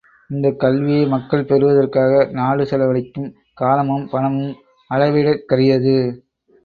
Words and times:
இந்தக் 0.29 0.59
கல்வியை 0.59 1.07
மக்கள் 1.07 1.45
பெறுவதற்காக 1.45 2.13
நாடு 2.31 2.65
செலவழிக்கும் 2.65 3.29
காலமும் 3.53 4.09
பணமும் 4.09 4.53
அளவிடற்கரியது. 4.91 5.95